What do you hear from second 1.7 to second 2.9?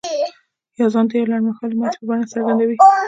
ماتې په بڼه څرګندوي.